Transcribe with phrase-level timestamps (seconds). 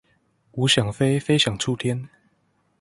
[0.53, 2.09] 吾想飛非想觸天